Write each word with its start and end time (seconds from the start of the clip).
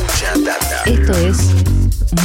Mucha 0.00 0.32
data. 0.44 0.82
Esto 0.86 1.12
es 1.12 1.38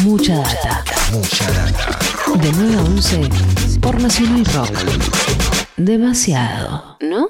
Mucha 0.03 0.35
Data. 0.37 0.83
Mucha 1.11 1.45
data. 1.51 1.99
De 2.41 2.51
9 2.53 2.75
a 2.77 2.81
11 2.81 3.29
por 3.81 4.01
Nacional 4.01 4.45
Rock. 4.53 4.71
Demasiado, 5.75 6.97
¿no? 7.01 7.29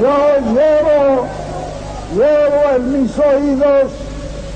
Yo 0.00 0.36
llevo, 0.54 1.26
llevo 2.14 2.76
en 2.76 3.02
mis 3.02 3.18
oídos 3.18 3.90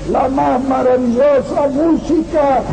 la 0.09 0.29
más 0.29 0.63
maravillosa 0.63 1.67
música. 1.67 2.63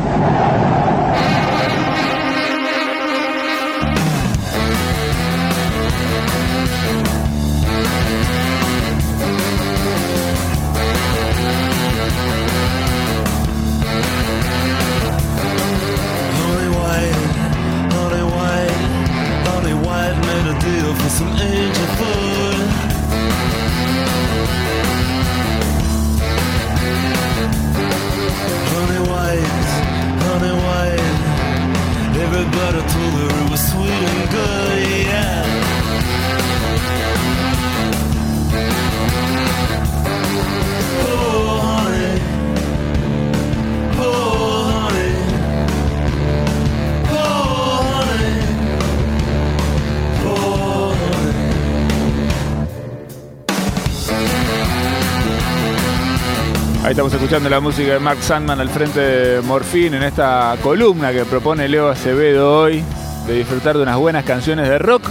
Ahí 56.87 56.93
estamos 56.93 57.13
escuchando 57.13 57.49
la 57.49 57.59
música 57.59 57.95
de 57.95 57.99
Mark 57.99 58.23
Sandman 58.23 58.61
al 58.61 58.69
frente 58.69 59.01
de 59.01 59.41
Morphine 59.43 59.97
en 59.97 60.05
esta 60.05 60.57
columna 60.63 61.13
que 61.13 61.25
propone 61.25 61.69
Leo 61.69 61.89
Acevedo 61.89 62.61
hoy 62.61 62.85
de 63.27 63.35
disfrutar 63.35 63.77
de 63.77 63.83
unas 63.83 63.97
buenas 63.97 64.25
canciones 64.25 64.69
de 64.69 64.79
rock 64.79 65.11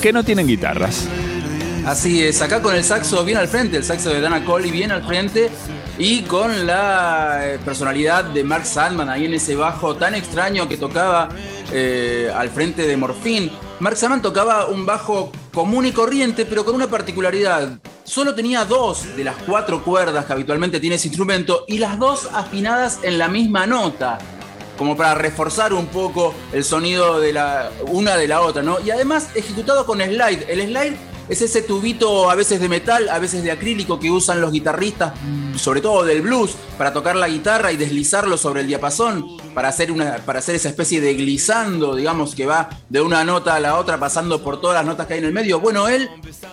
que 0.00 0.10
no 0.10 0.24
tienen 0.24 0.46
guitarras. 0.46 1.06
Así 1.84 2.22
es, 2.22 2.40
acá 2.40 2.62
con 2.62 2.74
el 2.74 2.82
saxo 2.82 3.22
bien 3.26 3.36
al 3.36 3.46
frente, 3.46 3.76
el 3.76 3.84
saxo 3.84 4.08
de 4.08 4.22
Dana 4.22 4.42
Coley 4.42 4.70
bien 4.70 4.90
al 4.90 5.04
frente 5.04 5.50
y 5.98 6.22
con 6.22 6.66
la 6.66 7.40
eh, 7.42 7.58
personalidad 7.62 8.24
de 8.24 8.42
Mark 8.42 8.64
Sandman 8.64 9.10
ahí 9.10 9.26
en 9.26 9.34
ese 9.34 9.54
bajo 9.54 9.94
tan 9.94 10.14
extraño 10.14 10.66
que 10.66 10.78
tocaba 10.78 11.28
eh, 11.72 12.30
al 12.34 12.50
frente 12.50 12.86
de 12.86 12.96
Morphine. 12.96 13.50
Mark 13.80 13.96
Sandman 13.96 14.22
tocaba 14.22 14.66
un 14.66 14.86
bajo 14.86 15.32
común 15.52 15.86
y 15.86 15.92
corriente, 15.92 16.44
pero 16.46 16.64
con 16.64 16.74
una 16.74 16.88
particularidad. 16.88 17.78
Solo 18.04 18.34
tenía 18.34 18.64
dos 18.64 19.16
de 19.16 19.24
las 19.24 19.36
cuatro 19.46 19.82
cuerdas 19.82 20.24
que 20.26 20.32
habitualmente 20.32 20.80
tiene 20.80 20.96
ese 20.96 21.08
instrumento 21.08 21.64
y 21.68 21.78
las 21.78 21.98
dos 21.98 22.28
afinadas 22.32 23.00
en 23.02 23.18
la 23.18 23.28
misma 23.28 23.66
nota 23.66 24.18
como 24.78 24.96
para 24.96 25.14
reforzar 25.14 25.72
un 25.72 25.86
poco 25.86 26.34
el 26.52 26.64
sonido 26.64 27.20
de 27.20 27.32
la 27.32 27.70
una 27.88 28.16
de 28.16 28.26
la 28.26 28.40
otra, 28.40 28.62
¿no? 28.62 28.80
Y 28.80 28.90
además 28.90 29.28
ejecutado 29.34 29.86
con 29.86 30.00
slide. 30.00 30.46
El 30.48 30.62
slide 30.66 30.96
es 31.32 31.40
ese 31.40 31.62
tubito 31.62 32.30
a 32.30 32.34
veces 32.34 32.60
de 32.60 32.68
metal, 32.68 33.08
a 33.08 33.18
veces 33.18 33.42
de 33.42 33.50
acrílico 33.50 33.98
que 33.98 34.10
usan 34.10 34.42
los 34.42 34.52
guitarristas, 34.52 35.14
sobre 35.56 35.80
todo 35.80 36.04
del 36.04 36.20
blues, 36.20 36.54
para 36.76 36.92
tocar 36.92 37.16
la 37.16 37.26
guitarra 37.26 37.72
y 37.72 37.78
deslizarlo 37.78 38.36
sobre 38.36 38.60
el 38.60 38.66
diapasón, 38.66 39.38
para 39.54 39.68
hacer, 39.68 39.90
una, 39.90 40.16
para 40.26 40.40
hacer 40.40 40.56
esa 40.56 40.68
especie 40.68 41.00
de 41.00 41.14
glissando, 41.14 41.96
digamos, 41.96 42.34
que 42.34 42.44
va 42.44 42.68
de 42.90 43.00
una 43.00 43.24
nota 43.24 43.54
a 43.54 43.60
la 43.60 43.78
otra 43.78 43.98
pasando 43.98 44.42
por 44.42 44.60
todas 44.60 44.76
las 44.76 44.84
notas 44.84 45.06
que 45.06 45.14
hay 45.14 45.20
en 45.20 45.24
el 45.24 45.32
medio. 45.32 45.58
Bueno, 45.58 45.88
él 45.88 46.10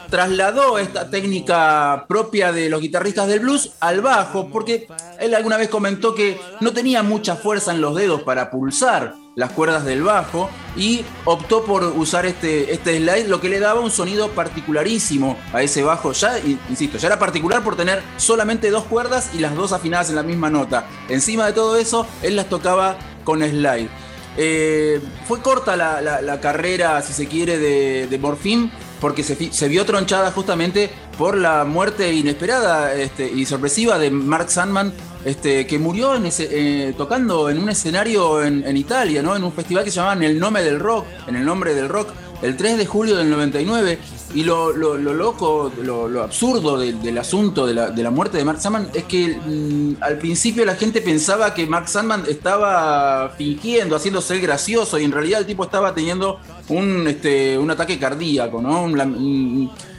trasladó 0.09 0.80
esta 0.80 1.09
técnica 1.09 2.06
propia 2.08 2.53
de 2.53 2.70
los 2.70 2.80
guitarristas 2.80 3.28
del 3.28 3.42
blues 3.42 3.72
al 3.82 4.00
bajo, 4.00 4.48
porque 4.50 4.88
él 5.20 5.36
alguna 5.36 5.58
vez 5.58 5.68
comentó 5.68 6.16
que 6.16 6.40
no 6.62 6.72
tenía 6.72 7.03
mucha 7.03 7.36
fuerza 7.36 7.74
en 7.74 7.82
los 7.82 7.96
dedos 7.96 8.22
para 8.22 8.50
pulsar 8.50 9.14
las 9.40 9.54
cuerdas 9.54 9.86
del 9.86 10.04
bajo 10.04 10.50
y 10.76 11.06
optó 11.24 11.64
por 11.64 11.84
usar 11.84 12.26
este, 12.26 12.74
este 12.74 12.98
slide, 12.98 13.30
lo 13.30 13.40
que 13.40 13.48
le 13.48 13.62
daba 13.62 13.80
un 13.80 13.90
sonido 13.90 14.32
particularísimo 14.32 15.38
a 15.54 15.62
ese 15.62 15.82
bajo. 15.82 16.12
Ya, 16.12 16.38
insisto, 16.70 16.98
ya 16.98 17.08
era 17.08 17.20
particular 17.20 17.64
por 17.64 17.78
tener 17.78 18.04
solamente 18.18 18.70
dos 18.70 18.84
cuerdas 18.84 19.30
y 19.34 19.40
las 19.40 19.56
dos 19.56 19.72
afinadas 19.72 20.10
en 20.10 20.18
la 20.18 20.24
misma 20.24 20.50
nota. 20.50 20.88
Encima 21.08 21.46
de 21.46 21.54
todo 21.54 21.78
eso, 21.78 22.06
él 22.22 22.36
las 22.36 22.50
tocaba 22.50 22.98
con 23.24 23.40
slide. 23.40 23.88
Eh, 24.36 25.00
fue 25.26 25.42
corta 25.42 25.78
la, 25.78 26.40
carrera, 26.42 27.02
si 27.02 27.14
se 27.14 27.26
quiere, 27.30 27.58
de, 27.58 28.08
de 28.08 28.18
Morphine, 28.20 28.70
porque 29.00 29.24
se 29.24 29.68
vio 29.70 29.86
tronchada 29.86 30.32
justamente 30.32 30.92
por 31.18 31.38
la 31.38 31.64
muerte 31.64 32.14
inesperada 32.14 32.94
este, 32.94 33.26
y 33.30 33.46
sorpresiva 33.46 33.98
de 33.98 34.12
Mark 34.12 34.50
Sandman, 34.52 34.94
este, 35.25 35.68
que 35.68 35.78
murió 35.80 36.16
en 36.16 36.25
ese- 36.25 36.50
eh, 36.90 36.94
tocando 36.97 37.50
en 37.50 37.57
un 37.59 37.69
escenario 37.69 38.41
en, 38.44 38.78
Italia, 38.78 39.22
¿no? 39.22 39.35
en 39.35 39.44
un 39.44 39.52
festival 39.52 39.84
que 39.84 39.91
se 39.91 39.97
llamaba 39.97 40.13
En 40.16 40.24
el 40.24 40.40
Nome 40.40 40.62
del 40.63 40.80
Rock, 40.80 41.06
en 41.28 41.35
el 41.35 41.46
nombre 41.46 41.74
del 41.74 41.90
rock, 41.90 42.09
el 42.41 42.56
3 42.56 42.78
de 42.78 42.85
julio 42.85 43.18
del 43.18 43.29
99. 43.29 44.00
Y 44.35 44.44
lo, 44.44 44.72
lo- 44.72 44.96
lo 44.96 45.13
loco, 45.16 45.72
lo, 45.81 46.08
lo 46.08 46.22
absurdo 46.22 46.78
del, 46.78 47.18
asunto 47.18 47.66
de 47.66 47.74
la, 47.74 47.90
de 47.90 48.03
la 48.03 48.12
muerte 48.12 48.38
de 48.38 48.46
Mark 48.46 48.62
Sandman 48.62 48.88
es 48.94 49.06
que 49.06 49.28
mm, 49.44 49.96
al 50.03 50.19
principio 50.19 50.63
la 50.66 50.75
gente 50.75 51.02
pensaba 51.02 51.52
que 51.56 51.66
Mark 51.66 51.90
Sandman 51.90 52.25
estaba 52.29 53.34
fingiendo, 53.35 53.96
haciéndose 53.96 54.35
el 54.35 54.41
gracioso, 54.41 55.00
y 55.00 55.03
en 55.03 55.12
realidad 55.12 55.40
el 55.40 55.47
tipo 55.47 55.63
estaba 55.63 55.96
teniendo 55.96 56.40
un, 56.69 57.08
este, 57.08 57.58
un 57.58 57.72
ataque 57.72 57.97
cardíaco, 57.97 58.62
¿no? 58.62 58.88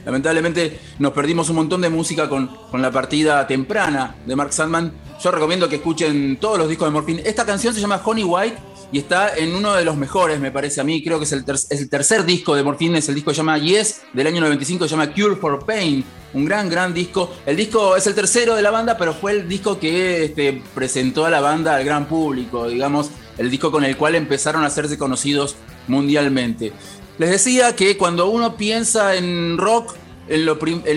Lamentablemente 0.05 0.78
nos 0.99 1.12
perdimos 1.12 1.49
un 1.50 1.56
montón 1.56 1.81
de 1.81 1.88
música 1.88 2.28
con, 2.28 2.49
con 2.71 2.83
la 2.83 2.91
partida 2.91 3.47
temprana 3.47 4.16
de 4.27 4.37
Mark 4.37 4.53
Sandman. 4.53 4.93
Yo 5.22 5.31
recomiendo 5.31 5.69
que 5.69 5.77
escuchen 5.77 6.38
todos 6.38 6.59
los 6.59 6.69
discos 6.69 6.88
de 6.88 6.93
Morphine. 6.93 7.22
Esta 7.25 7.44
canción 7.44 7.75
se 7.75 7.81
llama 7.81 8.00
Honey 8.05 8.25
White 8.25 8.71
y 8.93 8.99
está 8.99 9.37
en 9.37 9.55
uno 9.55 9.75
de 9.75 9.84
los 9.84 9.97
mejores, 9.97 10.41
me 10.41 10.50
parece 10.50 10.81
a 10.81 10.84
mí. 10.84 11.03
Creo 11.03 11.19
que 11.19 11.25
es 11.25 11.33
el, 11.33 11.44
tercer 11.89 12.25
disco 12.25 12.55
de 12.55 12.62
Morphine, 12.62 12.99
es 12.99 13.09
el 13.09 13.15
disco 13.15 13.31
que 13.31 13.37
se 13.37 13.39
llama 13.39 13.59
Yes, 13.59 14.03
del 14.12 14.27
año 14.27 14.41
95, 14.41 14.84
se 14.84 14.91
llama 14.91 15.12
Cure 15.12 15.37
for 15.37 15.65
Pain. 15.65 16.05
Un 16.33 16.44
gran, 16.44 16.69
gran 16.69 16.94
disco. 16.94 17.33
El 17.44 17.56
disco 17.56 17.97
es 17.97 18.06
el 18.06 18.15
tercero 18.15 18.55
de 18.55 18.62
la 18.62 18.71
banda, 18.71 18.97
pero 18.97 19.15
fue 19.15 19.33
el 19.33 19.49
disco 19.49 19.78
que 19.78 20.25
este, 20.25 20.62
presentó 20.75 21.25
a 21.25 21.31
la 21.31 21.41
banda 21.41 21.77
al 21.77 21.84
gran 21.84 22.06
público, 22.06 22.69
digamos, 22.69 23.10
el 23.37 23.50
disco 23.50 23.71
con 23.71 23.84
el 23.84 23.97
cual 23.97 24.15
empezaron 24.15 24.62
a 24.62 24.66
hacerse 24.66 24.97
conocidos 24.97 25.56
mundialmente. 25.89 26.72
Les 27.20 27.28
decía 27.28 27.76
que 27.76 27.98
cuando 27.98 28.31
uno 28.31 28.56
piensa 28.56 29.14
en 29.14 29.58
rock, 29.58 29.94
en, 30.26 30.48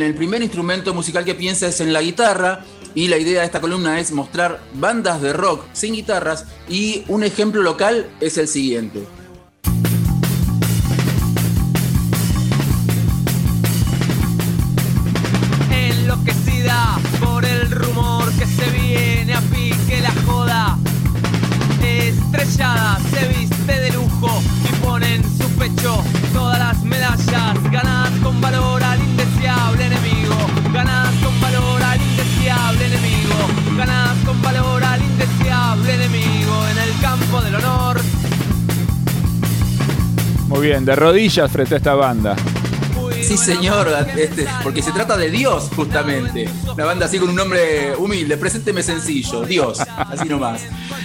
el 0.02 0.16
primer 0.16 0.42
instrumento 0.42 0.94
musical 0.94 1.26
que 1.26 1.36
piensa 1.36 1.68
es 1.68 1.82
en 1.82 1.92
la 1.92 2.02
guitarra, 2.02 2.64
y 2.96 3.10
la 3.10 3.18
idea 3.18 3.42
de 3.42 3.46
esta 3.46 3.60
columna 3.60 4.00
es 4.00 4.14
mostrar 4.14 4.62
bandas 4.74 5.22
de 5.22 5.34
rock 5.34 5.66
sin 5.74 5.96
guitarras, 5.96 6.46
y 6.70 7.04
un 7.10 7.26
ejemplo 7.26 7.62
local 7.62 8.10
es 8.22 8.38
el 8.38 8.48
siguiente. 8.48 9.04
Bien, 40.64 40.86
de 40.86 40.96
rodillas 40.96 41.52
frente 41.52 41.76
a 41.76 41.78
esta 41.78 41.94
banda. 41.94 42.36
Sí, 43.22 43.38
señor, 43.38 43.88
este, 44.18 44.48
porque 44.64 44.82
se 44.82 44.92
trata 44.92 45.18
de 45.18 45.30
Dios, 45.30 45.70
justamente. 45.76 46.50
Una 46.74 46.86
banda 46.86 47.06
así 47.06 47.20
con 47.20 47.30
un 47.30 47.36
nombre 47.36 47.96
humilde, 47.98 48.38
presénteme 48.38 48.82
sencillo, 48.82 49.44
Dios, 49.44 49.80
así 49.80 50.28
nomás. 50.28 50.62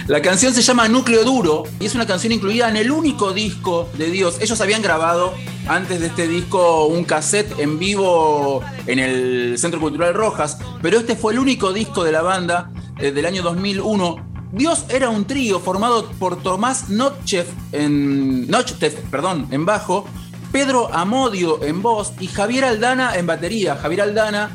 La 0.07 0.21
canción 0.21 0.53
se 0.53 0.61
llama 0.61 0.87
Núcleo 0.87 1.23
Duro 1.23 1.63
y 1.79 1.85
es 1.85 1.95
una 1.95 2.07
canción 2.07 2.31
incluida 2.31 2.69
en 2.69 2.77
el 2.77 2.89
único 2.89 3.33
disco 3.33 3.89
de 3.97 4.09
Dios. 4.09 4.37
Ellos 4.39 4.59
habían 4.61 4.81
grabado 4.81 5.33
antes 5.67 5.99
de 5.99 6.07
este 6.07 6.27
disco 6.27 6.87
un 6.87 7.03
cassette 7.03 7.59
en 7.59 7.79
vivo 7.79 8.63
en 8.87 8.99
el 8.99 9.57
Centro 9.57 9.79
Cultural 9.79 10.13
Rojas, 10.13 10.57
pero 10.81 10.99
este 10.99 11.15
fue 11.15 11.33
el 11.33 11.39
único 11.39 11.73
disco 11.73 12.03
de 12.03 12.11
la 12.11 12.21
banda 12.21 12.71
eh, 12.97 13.11
del 13.11 13.25
año 13.25 13.43
2001 13.43 14.28
Dios 14.51 14.85
era 14.89 15.09
un 15.09 15.25
trío 15.25 15.59
formado 15.59 16.09
por 16.19 16.41
Tomás 16.41 16.89
Notchev 16.89 17.45
en, 17.71 18.49
Notchev, 18.49 18.93
perdón, 19.11 19.47
en 19.51 19.65
bajo, 19.65 20.05
Pedro 20.51 20.91
Amodio 20.93 21.63
en 21.63 21.81
voz 21.81 22.13
y 22.19 22.27
Javier 22.27 22.65
Aldana 22.65 23.15
en 23.15 23.27
batería. 23.27 23.75
Javier 23.75 24.01
Aldana 24.01 24.49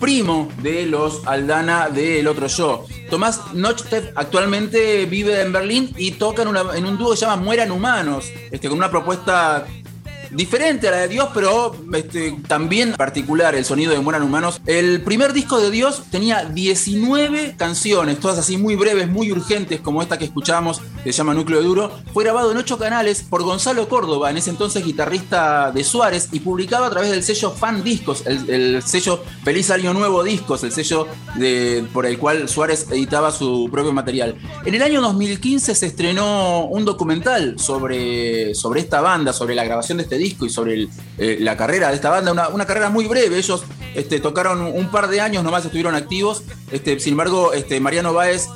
primo 0.00 0.48
de 0.62 0.86
los 0.86 1.26
Aldana 1.26 1.90
del 1.90 2.26
otro 2.26 2.46
yo. 2.46 2.86
Tomás 3.10 3.52
Nochtef 3.52 4.12
actualmente 4.14 5.04
vive 5.06 5.40
en 5.42 5.52
Berlín 5.52 5.92
y 5.96 6.12
toca 6.12 6.42
en, 6.42 6.48
en 6.56 6.86
un 6.86 6.96
dúo 6.96 7.10
que 7.10 7.16
se 7.16 7.26
llama 7.26 7.42
Mueran 7.42 7.70
Humanos, 7.70 8.32
este, 8.50 8.68
con 8.68 8.78
una 8.78 8.90
propuesta 8.90 9.66
diferente 10.30 10.88
a 10.88 10.92
la 10.92 10.96
de 10.98 11.08
Dios, 11.08 11.28
pero 11.34 11.74
este, 11.94 12.36
también 12.46 12.92
particular 12.94 13.54
el 13.54 13.64
sonido 13.64 13.92
de 13.92 14.00
Mueran 14.00 14.22
Humanos. 14.22 14.60
El 14.66 15.02
primer 15.02 15.32
disco 15.32 15.58
de 15.60 15.70
Dios 15.70 16.02
tenía 16.10 16.44
19 16.44 17.54
canciones, 17.56 18.20
todas 18.20 18.38
así 18.38 18.56
muy 18.56 18.76
breves, 18.76 19.08
muy 19.08 19.32
urgentes, 19.32 19.80
como 19.80 20.02
esta 20.02 20.18
que 20.18 20.24
escuchamos, 20.24 20.80
que 21.02 21.12
se 21.12 21.18
llama 21.18 21.34
Núcleo 21.34 21.62
Duro. 21.62 21.92
Fue 22.12 22.24
grabado 22.24 22.52
en 22.52 22.58
8 22.58 22.78
canales 22.78 23.22
por 23.22 23.42
Gonzalo 23.42 23.88
Córdoba, 23.88 24.30
en 24.30 24.36
ese 24.36 24.50
entonces 24.50 24.84
guitarrista 24.84 25.72
de 25.72 25.84
Suárez, 25.84 26.28
y 26.32 26.40
publicado 26.40 26.84
a 26.84 26.90
través 26.90 27.10
del 27.10 27.22
sello 27.22 27.50
Fan 27.50 27.82
Discos, 27.82 28.26
el, 28.26 28.50
el 28.50 28.82
sello 28.82 29.22
Feliz 29.44 29.70
Año 29.70 29.92
Nuevo 29.92 30.22
Discos, 30.22 30.62
el 30.64 30.72
sello 30.72 31.06
por 31.92 32.06
el 32.06 32.18
cual 32.18 32.48
Suárez 32.48 32.86
editaba 32.90 33.30
su 33.30 33.68
propio 33.70 33.92
material. 33.92 34.36
En 34.64 34.74
el 34.74 34.82
año 34.82 35.00
2015 35.00 35.74
se 35.74 35.86
estrenó 35.86 36.66
un 36.66 36.84
documental 36.84 37.58
sobre, 37.58 38.54
sobre 38.54 38.80
esta 38.80 39.00
banda, 39.00 39.32
sobre 39.32 39.54
la 39.54 39.64
grabación 39.64 39.98
de 39.98 40.04
este 40.04 40.18
disco 40.20 40.46
y 40.46 40.50
sobre 40.50 40.88
eh, 41.18 41.38
la 41.40 41.56
carrera 41.56 41.88
de 41.88 41.96
esta 41.96 42.10
banda, 42.10 42.48
una, 42.48 42.66
carrera 42.66 42.90
muy 42.90 43.06
breve. 43.06 43.38
Ellos 43.38 43.64
este, 43.94 44.20
tocaron 44.20 44.62
un 44.62 44.90
par 44.90 45.08
de 45.08 45.20
años 45.20 45.42
nomás, 45.42 45.64
estuvieron 45.64 45.94
activos. 45.94 46.44
Este, 46.70 46.98
sin 47.00 47.14
embargo, 47.14 47.52
este, 47.52 47.80
Mariano 47.80 48.12
Báez 48.12 48.46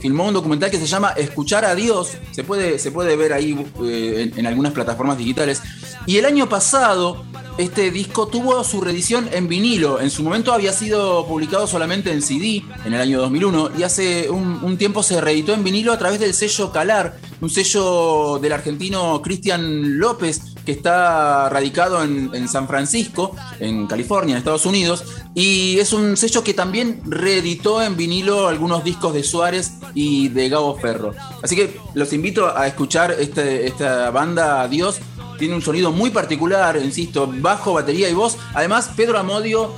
filmó 0.00 0.26
un 0.26 0.34
documental 0.34 0.70
que 0.70 0.78
se 0.78 0.86
llama 0.86 1.10
Escuchar 1.10 1.64
a 1.64 1.74
Dios. 1.74 2.12
Se 2.30 2.44
puede, 2.44 2.78
se 2.78 2.90
puede 2.90 3.16
ver 3.16 3.32
ahí 3.32 3.52
eh, 3.84 4.30
en, 4.32 4.38
en 4.38 4.46
algunas 4.46 4.72
plataformas 4.72 5.18
digitales. 5.18 5.60
Y 6.06 6.16
el 6.16 6.24
año 6.24 6.48
pasado, 6.48 7.24
este 7.58 7.90
disco 7.90 8.26
tuvo 8.26 8.64
su 8.64 8.80
reedición 8.80 9.28
en 9.32 9.46
vinilo. 9.46 10.00
En 10.00 10.10
su 10.10 10.22
momento 10.22 10.52
había 10.52 10.72
sido 10.72 11.26
publicado 11.26 11.66
solamente 11.66 12.10
en 12.10 12.22
CD 12.22 12.62
en 12.84 12.94
el 12.94 13.00
año 13.00 13.20
2001 13.20 13.72
y 13.78 13.82
hace 13.82 14.30
un 14.30 14.76
tiempo 14.78 15.02
se 15.02 15.20
reeditó 15.20 15.52
en 15.52 15.62
vinilo 15.62 15.92
a 15.92 15.98
través 15.98 16.18
del 16.18 16.34
sello 16.34 16.72
Calar, 16.72 17.18
un 17.40 17.50
sello 17.50 18.38
del 18.40 18.52
argentino 18.52 19.20
Cristian 19.20 19.98
López 19.98 20.51
que 20.64 20.72
está 20.72 21.48
radicado 21.48 22.02
en, 22.02 22.48
San 22.48 22.68
Francisco, 22.68 23.34
en 23.60 23.86
California, 23.86 24.32
en 24.32 24.38
Estados 24.38 24.66
Unidos, 24.66 25.04
y 25.34 25.78
es 25.78 25.92
un 25.92 26.16
sello 26.16 26.44
que 26.44 26.54
también 26.54 27.00
reeditó 27.04 27.82
en 27.82 27.96
vinilo 27.96 28.48
algunos 28.48 28.84
discos 28.84 29.14
de 29.14 29.22
Suárez 29.22 29.72
y 29.94 30.28
de 30.28 30.48
Gabo 30.48 30.76
Ferro. 30.78 31.14
Así 31.42 31.56
que 31.56 31.76
los 31.94 32.12
invito 32.12 32.56
a 32.56 32.66
escuchar 32.66 33.12
este- 33.18 33.66
esta 33.66 34.10
banda 34.10 34.66
Dios 34.68 35.00
tiene 35.38 35.54
un 35.54 35.62
sonido 35.62 35.90
muy 35.90 36.10
particular, 36.10 36.76
insisto, 36.76 37.28
bajo, 37.40 37.72
batería 37.72 38.08
y 38.08 38.14
voz. 38.14 38.38
Además, 38.54 38.90
Pedro 38.94 39.18
Amodio 39.18 39.72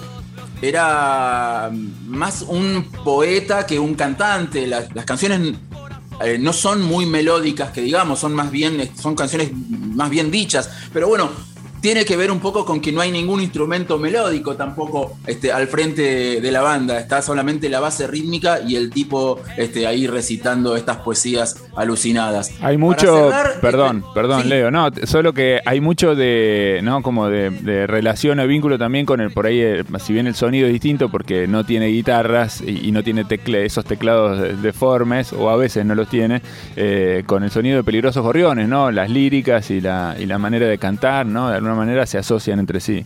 era 0.61 1.71
más 2.07 2.43
un 2.43 2.91
poeta 3.05 3.65
que 3.67 3.79
un 3.79 3.95
cantante. 3.95 4.67
Las, 4.67 4.95
las 4.95 5.05
canciones 5.05 5.55
eh, 6.23 6.39
no 6.39 6.53
son 6.53 6.83
muy 6.83 7.07
melódicas, 7.07 7.71
que 7.71 7.81
digamos, 7.81 8.19
son 8.21 8.35
más 8.35 8.51
bien, 8.51 8.91
son 9.01 9.15
canciones 9.15 9.51
más 9.53 10.11
bien 10.11 10.31
dichas. 10.31 10.71
Pero 10.93 11.09
bueno, 11.09 11.31
tiene 11.85 12.07
que 12.07 12.17
ver 12.17 12.31
un 12.31 12.41
poco 12.41 12.65
con 12.65 12.81
que 12.81 12.93
no 12.93 13.03
hay 13.03 13.13
ningún 13.13 13.43
instrumento 13.43 13.99
melódico 13.99 14.57
tampoco 14.57 15.19
este, 15.27 15.53
al 15.53 15.69
frente 15.69 16.41
de 16.41 16.51
la 16.51 16.63
banda. 16.63 16.99
Está 16.99 17.21
solamente 17.21 17.69
la 17.69 17.79
base 17.79 18.07
rítmica 18.07 18.61
y 18.61 18.77
el 18.77 18.89
tipo 18.89 19.43
este, 19.59 19.87
ahí 19.87 20.07
recitando 20.07 20.77
estas 20.77 20.97
poesías 20.99 21.57
alucinadas. 21.77 22.53
Hay 22.61 22.77
mucho, 22.79 23.31
cerrar, 23.31 23.61
perdón, 23.61 23.99
este, 23.99 24.11
perdón, 24.15 24.43
sí. 24.43 24.49
Leo, 24.49 24.71
no, 24.71 24.89
solo 25.05 25.33
que 25.33 25.61
hay 25.65 25.81
mucho 25.81 26.15
de, 26.15 26.81
no, 26.83 27.03
como 27.03 27.29
de, 27.29 27.51
de 27.51 27.87
relación 27.87 28.41
o 28.41 28.47
vínculo 28.47 28.79
también 28.79 29.07
con 29.07 29.21
el, 29.21 29.31
por 29.31 29.47
ahí, 29.47 29.63
si 29.99 30.13
bien 30.13 30.27
el 30.27 30.35
sonido 30.35 30.67
es 30.67 30.73
distinto 30.73 31.09
porque 31.09 31.47
no 31.47 31.65
tiene 31.65 31.87
guitarras 31.87 32.61
y, 32.61 32.89
y 32.89 32.93
no 32.93 33.03
tiene 33.03 33.25
tecle, 33.25 33.65
esos 33.65 33.85
teclados 33.85 34.41
de- 34.41 34.55
deformes, 34.57 35.33
o 35.33 35.51
a 35.51 35.57
veces 35.57 35.85
no 35.85 35.95
los 35.95 36.09
tiene, 36.09 36.43
eh, 36.77 37.23
con 37.27 37.43
el 37.43 37.51
sonido 37.51 37.77
de 37.79 37.85
Peligrosos 37.85 38.23
Gorriones, 38.23 38.69
¿no? 38.69 38.91
Las 38.91 39.11
líricas 39.11 39.71
y 39.71 39.81
la, 39.81 40.17
y 40.19 40.27
la 40.27 40.39
manera 40.39 40.67
de 40.67 40.79
cantar, 40.79 41.27
¿no? 41.27 41.49
De 41.51 41.57
alguna 41.57 41.75
manera 41.75 42.07
se 42.07 42.19
asocian 42.19 42.59
entre 42.61 42.81
sí. 42.81 43.05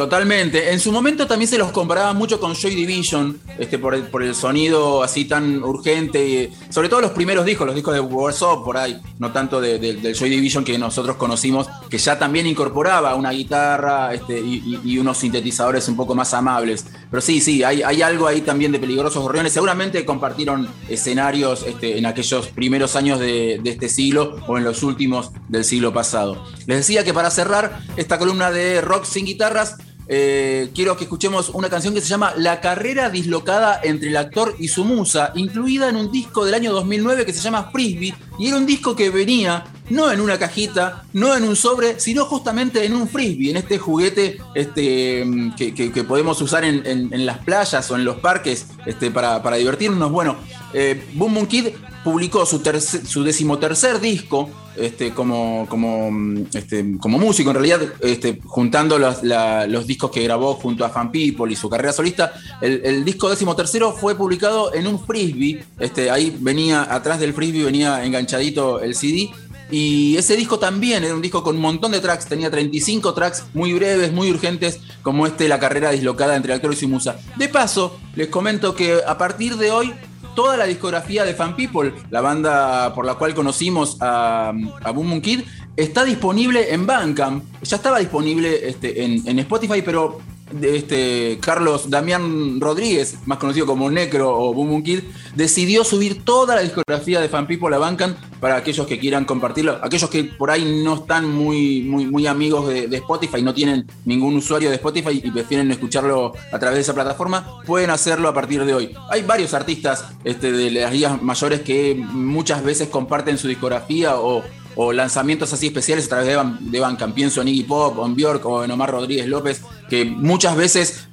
Totalmente. 0.00 0.72
En 0.72 0.80
su 0.80 0.92
momento 0.92 1.26
también 1.26 1.46
se 1.46 1.58
los 1.58 1.72
comparaba 1.72 2.14
mucho 2.14 2.40
con 2.40 2.54
Joy 2.54 2.74
Division, 2.74 3.38
este, 3.58 3.78
por, 3.78 3.94
el, 3.94 4.04
por 4.04 4.22
el 4.22 4.34
sonido 4.34 5.02
así 5.02 5.26
tan 5.26 5.62
urgente, 5.62 6.50
sobre 6.70 6.88
todo 6.88 7.02
los 7.02 7.10
primeros 7.10 7.44
discos, 7.44 7.66
los 7.66 7.74
discos 7.76 7.92
de 7.92 8.00
Warsaw 8.00 8.64
por 8.64 8.78
ahí, 8.78 8.98
no 9.18 9.30
tanto 9.30 9.60
de- 9.60 9.78
de- 9.78 9.96
del 9.96 10.14
Joy 10.14 10.30
Division 10.30 10.64
que 10.64 10.78
nosotros 10.78 11.16
conocimos, 11.16 11.66
que 11.90 11.98
ya 11.98 12.18
también 12.18 12.46
incorporaba 12.46 13.14
una 13.14 13.30
guitarra 13.32 14.14
este, 14.14 14.40
y, 14.40 14.96
unos 14.98 15.18
sintetizadores 15.18 15.86
un 15.88 15.96
poco 15.96 16.14
más 16.14 16.32
amables. 16.32 16.86
Pero 17.10 17.20
sí, 17.20 17.40
sí, 17.42 17.62
hay, 17.62 17.82
hay 17.82 18.00
algo 18.00 18.26
ahí 18.26 18.40
también 18.40 18.72
de 18.72 18.78
Peligrosos 18.78 19.22
Gorriones. 19.22 19.52
Seguramente 19.52 20.06
compartieron 20.06 20.66
escenarios 20.88 21.62
este, 21.66 21.98
en 21.98 22.06
aquellos 22.06 22.46
primeros 22.48 22.96
años 22.96 23.20
de 23.20 23.60
este 23.64 23.90
siglo 23.90 24.36
o 24.46 24.56
en 24.56 24.64
los 24.64 24.82
últimos 24.82 25.30
del 25.48 25.64
siglo 25.64 25.92
pasado. 25.92 26.42
Les 26.66 26.78
decía 26.78 27.04
que 27.04 27.12
para 27.12 27.30
cerrar 27.30 27.80
esta 27.98 28.18
columna 28.18 28.50
de 28.50 28.80
rock 28.80 29.04
sin 29.04 29.26
guitarras, 29.26 29.76
eh, 30.12 30.70
quiero 30.74 30.96
que 30.96 31.04
escuchemos 31.04 31.50
una 31.50 31.70
canción 31.70 31.94
que 31.94 32.00
se 32.00 32.08
llama 32.08 32.34
La 32.36 32.60
carrera 32.60 33.10
dislocada 33.10 33.80
entre 33.84 34.08
el 34.08 34.16
actor 34.16 34.56
y 34.58 34.66
su 34.66 34.84
musa, 34.84 35.30
incluida 35.36 35.88
en 35.88 35.94
un 35.94 36.10
disco 36.10 36.44
del 36.44 36.54
año 36.54 36.72
2009 36.72 37.24
que 37.24 37.32
se 37.32 37.40
llama 37.40 37.70
Frisbee, 37.70 38.12
y 38.36 38.48
era 38.48 38.56
un 38.56 38.66
disco 38.66 38.96
que 38.96 39.08
venía 39.10 39.66
no 39.88 40.10
en 40.10 40.20
una 40.20 40.36
cajita, 40.36 41.04
no 41.12 41.36
en 41.36 41.44
un 41.44 41.54
sobre, 41.54 42.00
sino 42.00 42.24
justamente 42.24 42.84
en 42.84 42.94
un 42.94 43.08
frisbee, 43.08 43.50
en 43.50 43.58
este 43.58 43.78
juguete 43.78 44.40
este, 44.56 45.24
mm, 45.24 45.54
que, 45.54 46.04
podemos 46.04 46.42
usar 46.42 46.64
en, 46.64 47.24
las 47.24 47.38
playas 47.38 47.88
o 47.92 47.94
en 47.94 48.04
los 48.04 48.16
parques 48.16 48.66
este, 48.86 49.12
para, 49.12 49.40
para 49.44 49.56
divertirnos. 49.56 50.10
Bueno, 50.10 50.36
eh, 50.72 51.04
Boom 51.14 51.34
Boom 51.34 51.46
Kid 51.46 51.68
publicó 52.02 52.44
su, 52.46 52.60
su 53.06 53.22
decimotercer 53.22 54.00
disco 54.00 54.50
este, 54.76 55.12
como, 55.12 55.66
como, 55.68 56.10
mm, 56.10 56.46
este, 56.54 56.98
como 56.98 57.18
músico, 57.18 57.50
en 57.50 57.56
realidad, 57.56 57.80
este, 58.00 58.40
juntando 58.44 58.98
los, 58.98 59.22
los 59.22 59.86
discos 59.86 60.10
que 60.10 60.22
grabó 60.22 60.54
junto 60.54 60.84
a 60.84 60.90
Fan 60.90 61.10
People 61.10 61.52
y 61.52 61.56
su 61.56 61.68
carrera 61.68 61.92
solista. 61.92 62.32
El, 62.60 63.04
disco 63.04 63.30
decimotercero 63.30 63.92
fue 63.92 64.14
publicado 64.14 64.74
en 64.74 64.86
un 64.86 65.04
frisbee. 65.04 65.64
Este, 65.78 66.10
ahí 66.10 66.36
venía, 66.40 66.86
atrás 66.94 67.20
del 67.20 67.34
frisbee 67.34 67.64
venía 67.64 68.04
enganchadito 68.04 68.80
el 68.80 68.94
CD. 68.94 69.30
Y 69.70 70.16
ese 70.16 70.36
disco 70.36 70.58
también 70.58 71.04
era 71.04 71.14
un 71.14 71.22
disco 71.22 71.44
con 71.44 71.54
un 71.56 71.62
montón 71.62 71.92
de 71.92 72.00
tracks, 72.00 72.26
tenía 72.26 72.50
35 72.50 73.14
tracks 73.14 73.44
muy 73.54 73.72
breves, 73.72 74.12
muy 74.12 74.30
urgentes, 74.30 74.80
como 75.02 75.26
este 75.26 75.48
La 75.48 75.60
carrera 75.60 75.92
dislocada 75.92 76.34
entre 76.36 76.52
actor 76.52 76.74
y 76.80 76.86
musa. 76.86 77.18
De 77.36 77.48
paso, 77.48 77.98
les 78.16 78.28
comento 78.28 78.74
que 78.74 79.00
a 79.06 79.16
partir 79.16 79.56
de 79.56 79.70
hoy, 79.70 79.94
toda 80.34 80.56
la 80.56 80.64
discografía 80.64 81.24
de 81.24 81.34
Fan 81.34 81.56
People, 81.56 81.92
la 82.10 82.20
banda 82.20 82.94
por 82.94 83.04
la 83.04 83.14
cual 83.14 83.34
conocimos 83.34 83.96
a, 84.00 84.52
a 84.82 84.90
Boom 84.90 85.10
Boom 85.10 85.20
Kid, 85.20 85.40
está 85.76 86.04
disponible 86.04 86.72
en 86.72 86.86
Bandcamp. 86.86 87.44
Ya 87.62 87.76
estaba 87.76 87.98
disponible 87.98 88.68
este, 88.68 89.04
en, 89.04 89.38
Spotify, 89.38 89.82
pero 89.82 90.20
este, 90.62 91.38
Carlos 91.40 91.90
Damián 91.90 92.60
Rodríguez, 92.60 93.18
más 93.26 93.38
conocido 93.38 93.66
como 93.66 93.90
Necro 93.90 94.36
o 94.36 94.52
Boom 94.52 94.70
Boom 94.70 94.82
Kid, 94.82 95.00
decidió 95.34 95.84
subir 95.84 96.24
toda 96.24 96.56
la 96.56 96.62
discografía 96.62 97.20
de 97.20 97.28
Fan 97.28 97.46
People 97.46 97.74
a 97.74 97.78
Bandcamp 97.78 98.16
para 98.40 98.56
aquellos 98.56 98.86
que 98.86 98.98
quieran 98.98 99.24
compartirlo. 99.24 99.78
Aquellos 99.82 100.10
que 100.10 100.24
por 100.24 100.50
ahí 100.50 100.82
no 100.84 100.94
están 100.94 101.28
muy, 101.30 101.82
muy, 101.82 102.06
muy 102.06 102.26
amigos 102.26 102.68
de, 102.68 102.88
Spotify, 102.96 103.42
no 103.42 103.54
tienen 103.54 103.86
ningún 104.04 104.36
usuario 104.36 104.68
de 104.68 104.76
Spotify 104.76 105.20
y 105.22 105.30
prefieren 105.30 105.70
escucharlo 105.70 106.32
a 106.52 106.58
través 106.58 106.76
de 106.76 106.82
esa 106.82 106.94
plataforma, 106.94 107.62
pueden 107.66 107.90
hacerlo 107.90 108.28
a 108.28 108.34
partir 108.34 108.64
de 108.64 108.74
hoy. 108.74 108.94
Hay 109.10 109.22
varios 109.22 109.54
artistas 109.54 110.04
este, 110.24 110.52
de 110.52 110.70
las 110.70 110.92
ligas 110.92 111.22
mayores 111.22 111.60
que 111.60 111.94
muchas 111.94 112.62
veces 112.62 112.88
comparten 112.88 113.38
su 113.38 113.48
discografía 113.48 114.16
o, 114.16 114.42
o 114.76 114.92
lanzamientos 114.92 115.52
así 115.52 115.66
especiales 115.68 116.06
a 116.06 116.08
través 116.08 116.26
de, 116.28 116.36
Ban- 116.36 116.58
de 116.60 117.40
en 117.40 117.48
Iggy 117.48 117.64
Pop, 117.64 117.98
en 118.04 118.14
Bjork 118.14 118.44
o 118.46 118.64
en 118.64 118.70
Omar 118.70 118.90
Rodríguez 118.90 119.26
López, 119.26 119.62
que 119.88 120.04
muchas 120.04 120.56
veces 120.56 121.08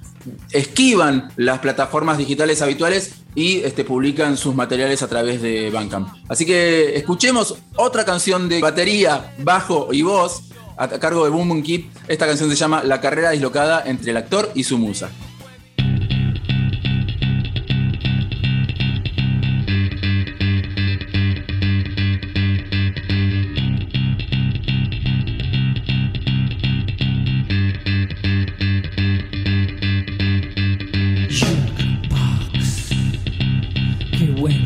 esquivan 0.51 1.31
las 1.37 1.59
plataformas 1.59 2.17
digitales 2.17 2.61
habituales 2.61 3.13
y 3.35 3.59
este, 3.59 3.83
publican 3.83 4.35
sus 4.35 4.55
materiales 4.55 5.01
a 5.03 5.07
través 5.07 5.41
de 5.41 5.69
Bandcamp. 5.69 6.09
Así 6.27 6.45
que 6.45 6.95
escuchemos 6.97 7.55
otra 7.75 8.03
canción 8.03 8.49
de 8.49 8.59
batería, 8.59 9.33
bajo 9.39 9.89
y 9.93 10.01
voz 10.01 10.43
a 10.75 10.87
cargo 10.87 11.23
de 11.23 11.29
Boom 11.29 11.49
Boom 11.49 11.63
Kid. 11.63 11.85
Esta 12.07 12.25
canción 12.27 12.49
se 12.49 12.55
llama 12.55 12.83
La 12.83 12.99
carrera 12.99 13.31
dislocada 13.31 13.83
entre 13.85 14.11
el 14.11 14.17
actor 14.17 14.51
y 14.55 14.63
su 14.63 14.77
musa. 14.77 15.09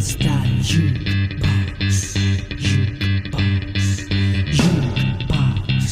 It's 0.04 0.16
that 0.16 0.48
jukebox, 0.66 2.18
jukebox, 2.58 4.10
jukebox. 4.58 5.90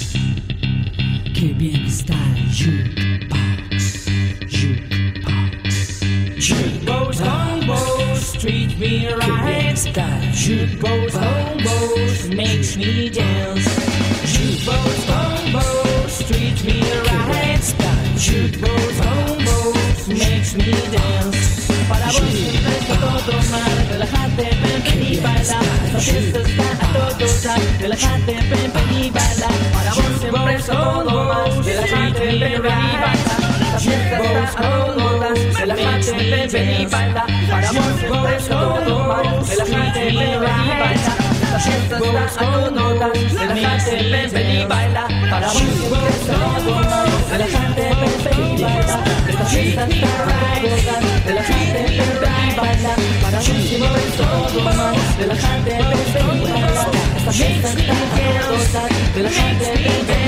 Jukebox, 1.37 1.97
jukebox. 4.49 5.51
Jukebox, 6.41 8.21
treat 8.41 8.71
me 8.79 8.93
right. 9.13 9.77
Jukebox, 10.33 11.13
makes 12.35 12.77
me 12.77 13.09
dance. 13.09 13.28
Ven, 24.39 24.83
ven 24.85 25.13
y 25.13 25.17
baila. 25.17 25.59
Esta 25.85 25.99
fiesta 25.99 26.39
está 26.39 26.63
a 26.63 26.93
todo 26.93 27.27
dar, 27.43 27.61
relájate, 27.79 28.33
ven, 28.33 28.73
ven 28.73 29.03
y 29.03 29.09
baila. 29.09 29.47
Para 29.73 29.93
vos 29.93 30.19
siempre 30.19 30.55
está 30.55 30.73
todo 30.73 31.23
mal, 31.25 31.65
relájate, 31.65 32.25
ven, 32.25 32.39
ven 32.39 32.49
y 32.49 32.61
baila. 32.63 33.13
Esta 33.59 33.79
fiesta 33.79 34.17
está 34.43 34.59
a 34.59 34.85
todo 34.85 35.19
dar, 35.19 35.37
relájate, 35.59 36.11
ven, 36.11 36.51
ven 36.51 36.81
y 36.81 36.85
baila. 36.85 37.25
Para 37.49 37.71
vos 37.71 37.85
siempre 37.99 38.35
está 38.37 38.59
todo 38.59 38.99
mal, 39.07 39.25
relájate, 39.47 40.05
ven, 40.05 40.15
ven 40.15 40.25
y 40.25 40.79
baila. 40.79 41.28
Está 41.59 41.97
a 41.97 41.99
todo 42.39 42.95
dar, 42.95 43.11
relájate, 43.11 43.95
ven, 44.09 44.31
ven 44.31 44.49
y 44.49 44.65
baila. 44.65 45.07
Para 45.29 45.47
vos 45.47 45.57
siempre 45.57 46.09
está 46.09 46.33
todo 46.55 46.75
mal, 46.75 47.07
relájate, 47.29 47.81
ven, 47.81 48.23
ven 48.23 48.39
y 48.39 48.63
baila. 48.63 49.03
Esta 49.27 49.45
fiesta 49.45 49.87
está 49.87 50.07
a 50.07 50.61
todo 50.61 50.77
dar, 50.87 51.03
relájate, 51.25 51.81
ven, 51.83 52.13
ven 52.21 52.35
y 52.47 52.55
baila. 52.55 52.95
Para 53.21 53.37
vos 53.37 53.45
siempre 53.45 54.01
está 54.07 54.25
todo 54.47 54.61
mal, 54.63 54.95
relájate, 55.19 55.71
ven, 55.71 56.13
ven 56.13 56.27
y 56.31 56.49
baila. 56.49 56.83
Esta 57.17 57.31
fiesta 57.33 57.67
está 57.67 57.91
a 57.91 57.95
todo 58.47 58.63
dar, 58.73 58.89
relájate, 59.15 59.65
ven, 59.83 60.07
ven 60.07 60.18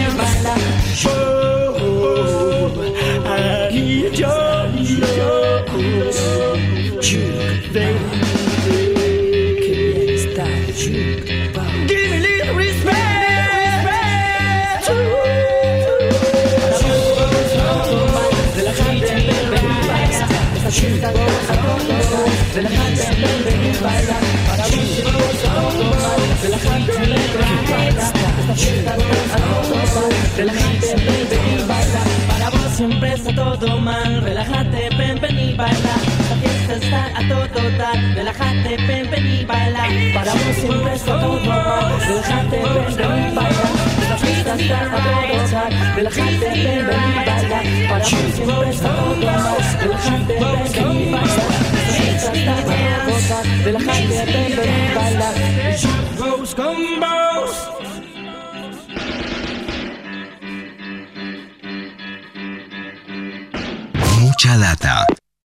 siempre 32.82 33.14
está 33.14 33.32
todo 33.36 33.78
mal, 33.80 34.22
relájate, 34.24 34.90
ven, 34.98 35.40
y 35.40 35.54
baila. 35.54 35.96
La 36.30 36.36
fiesta 36.42 36.74
está 36.74 37.06
a 37.16 37.28
todo 37.28 37.78
dar, 37.78 38.16
relájate, 38.16 38.78
ven, 38.88 39.10
ven 39.12 39.28
y 39.28 39.46
baila. 39.46 39.84
Para 40.16 40.34
vos 40.34 40.56
siempre 40.56 40.96
está 40.96 41.20
todo 41.20 41.40
mal, 41.42 42.02
relájate, 42.08 42.58
ven, 42.58 42.96
ven 42.98 43.32
y 43.32 43.36
baila. 43.36 43.68
La 44.10 44.18
fiesta 44.18 44.56
está 44.56 44.80
a 44.82 45.04
todo 45.04 45.52
dar, 45.52 45.96
relájate, 45.96 46.50
ven, 46.50 46.88
ven 46.88 47.04
y 47.12 47.26
baila. 47.28 47.62
Para 47.90 48.04
vos 48.04 48.34
siempre 48.34 48.70
está 48.72 48.96
todo 48.96 49.16
mal, 49.16 49.58
relájate, 49.80 50.34
ven, 50.34 50.74
ven 50.74 50.81
relájate, 53.64 54.08
ven, 54.26 54.56
ven 54.56 54.92
y 54.92 54.96
baila. 54.96 55.34
Rose 56.18 56.56
combos. 56.56 57.52
Mucha 64.20 64.58
data. 64.58 65.21